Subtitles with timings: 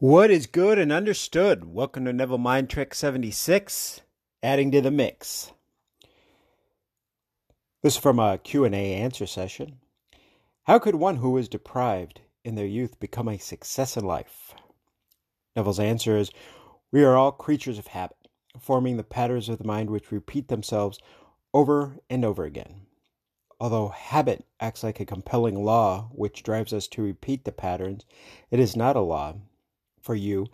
[0.00, 1.74] What is good and understood?
[1.74, 4.02] Welcome to Neville Mind Trick 76,
[4.44, 5.50] adding to the mix.
[7.82, 9.80] This is from a Q&A answer session.
[10.68, 14.54] How could one who was deprived in their youth become a success in life?
[15.56, 16.30] Neville's answer is,
[16.92, 21.00] we are all creatures of habit, forming the patterns of the mind which repeat themselves
[21.52, 22.82] over and over again.
[23.58, 28.04] Although habit acts like a compelling law which drives us to repeat the patterns,
[28.52, 29.34] it is not a law
[30.08, 30.46] for you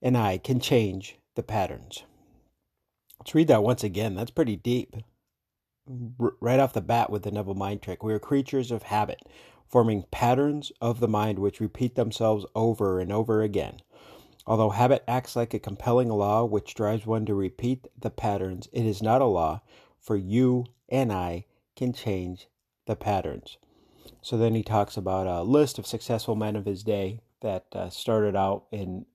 [0.00, 2.04] and I can change the patterns.
[3.20, 4.14] Let's read that once again.
[4.14, 4.96] That's pretty deep.
[6.18, 9.28] R- right off the bat with the Neville mind trick, we are creatures of habit,
[9.66, 13.82] forming patterns of the mind which repeat themselves over and over again.
[14.46, 18.86] Although habit acts like a compelling law which drives one to repeat the patterns, it
[18.86, 19.60] is not a law,
[20.00, 21.44] for you and I
[21.76, 22.48] can change
[22.86, 23.58] the patterns.
[24.22, 27.90] So then he talks about a list of successful men of his day that uh,
[27.90, 29.06] started out in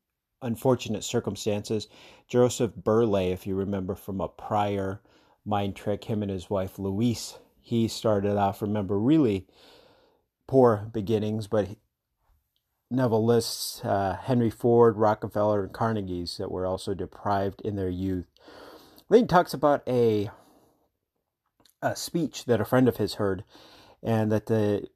[0.41, 1.87] unfortunate circumstances.
[2.27, 5.01] Joseph Burleigh, if you remember from a prior
[5.45, 9.47] mind trick, him and his wife Louise, he started off, remember, really
[10.47, 11.77] poor beginnings, but he,
[12.91, 18.27] Neville lists uh, Henry Ford, Rockefeller, and Carnegie's that were also deprived in their youth.
[19.09, 20.29] Then he talks about a,
[21.81, 23.43] a speech that a friend of his heard,
[24.03, 24.87] and that the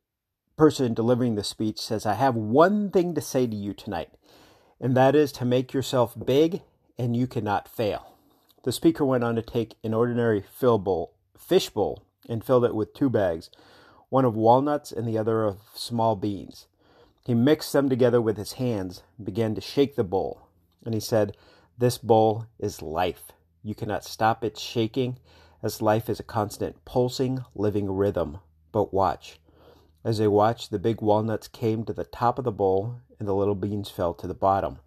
[0.58, 4.10] person delivering the speech says, I have one thing to say to you tonight,
[4.82, 6.62] and that is to make yourself big
[6.98, 8.16] and you cannot fail.
[8.64, 10.44] The speaker went on to take an ordinary
[11.38, 13.50] fish bowl and filled it with two bags,
[14.10, 16.68] one of walnuts and the other of small beans.
[17.26, 20.48] He mixed them together with his hands began to shake the bowl.
[20.86, 21.36] And he said,
[21.78, 23.32] This bowl is life.
[23.64, 25.18] You cannot stop its shaking,
[25.62, 28.40] as life is a constant pulsing, living rhythm.
[28.72, 29.40] But watch.
[30.04, 33.36] As they watched, the big walnuts came to the top of the bowl and the
[33.36, 34.80] little beans fell to the bottom.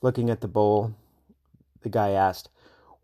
[0.00, 0.94] Looking at the bowl,
[1.82, 2.48] the guy asked,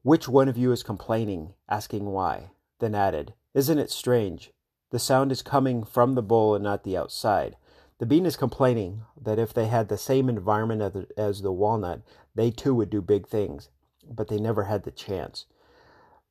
[0.02, 1.54] Which one of you is complaining?
[1.68, 2.50] asking why.
[2.78, 4.52] Then added, Isn't it strange?
[4.90, 7.56] The sound is coming from the bowl and not the outside.
[7.98, 12.02] The bean is complaining that if they had the same environment as the walnut,
[12.34, 13.70] they too would do big things,
[14.08, 15.46] but they never had the chance.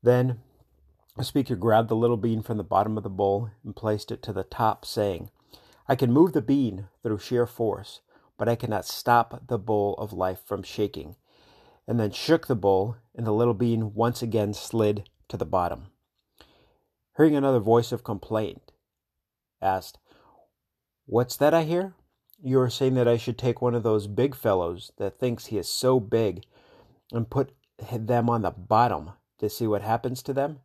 [0.02, 0.42] Then
[1.16, 4.24] the speaker grabbed the little bean from the bottom of the bowl and placed it
[4.24, 5.30] to the top, saying,
[5.88, 8.02] I can move the bean through sheer force,
[8.38, 11.16] but I cannot stop the bowl of life from shaking.
[11.88, 15.88] And then shook the bowl, and the little bean once again slid to the bottom.
[17.18, 18.72] Hearing another voice of complaint,
[19.62, 20.00] asked,
[21.06, 21.94] What's that I hear?
[22.42, 25.58] You are saying that I should take one of those big fellows that thinks he
[25.58, 26.44] is so big
[27.12, 27.52] and put
[27.92, 30.60] them on the bottom to see what happens to them?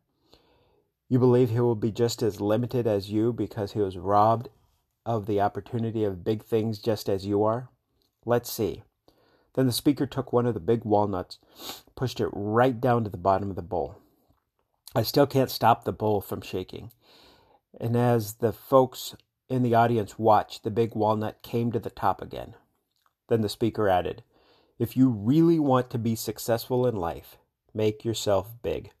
[1.09, 4.49] You believe he will be just as limited as you because he was robbed
[5.07, 7.69] of the opportunity of big things just as you are?
[8.25, 8.83] Let's see.
[9.55, 11.39] Then the speaker took one of the big walnuts,
[11.95, 13.97] pushed it right down to the bottom of the bowl.
[14.95, 16.91] I still can't stop the bowl from shaking.
[17.79, 19.15] And as the folks
[19.49, 22.53] in the audience watched, the big walnut came to the top again.
[23.29, 24.23] Then the speaker added,
[24.77, 27.37] If you really want to be successful in life,
[27.73, 28.91] make yourself big.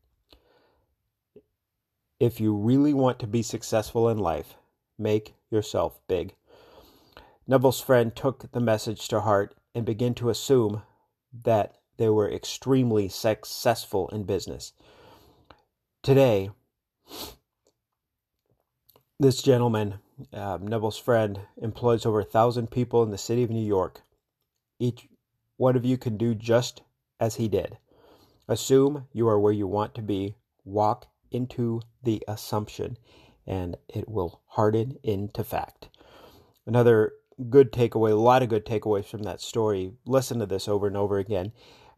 [2.19, 4.55] If you really want to be successful in life,
[4.97, 6.35] make yourself big.
[7.47, 10.83] Neville's friend took the message to heart and began to assume
[11.43, 14.73] that they were extremely successful in business.
[16.03, 16.49] Today,
[19.19, 19.95] this gentleman,
[20.33, 24.01] uh, Neville's friend, employs over a thousand people in the city of New York.
[24.77, 25.07] Each
[25.57, 26.81] one of you can do just
[27.19, 27.77] as he did.
[28.47, 30.35] Assume you are where you want to be,
[30.65, 32.97] walk into the assumption
[33.45, 35.89] and it will harden into fact.
[36.65, 37.13] Another
[37.49, 39.93] good takeaway, a lot of good takeaways from that story.
[40.05, 41.51] Listen to this over and over again.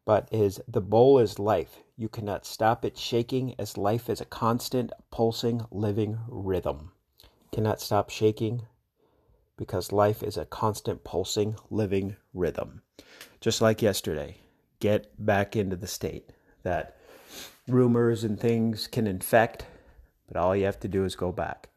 [0.05, 1.77] But is the bowl is life.
[1.95, 6.91] You cannot stop it shaking as life is a constant, pulsing, living rhythm.
[7.51, 8.63] Cannot stop shaking
[9.57, 12.81] because life is a constant, pulsing, living rhythm.
[13.41, 14.37] Just like yesterday,
[14.79, 16.31] get back into the state
[16.63, 16.97] that
[17.67, 19.65] rumors and things can infect,
[20.27, 21.69] but all you have to do is go back.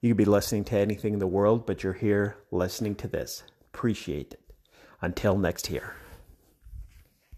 [0.00, 3.42] You could be listening to anything in the world, but you're here listening to this.
[3.72, 4.54] Appreciate it.
[5.02, 5.94] Until next year.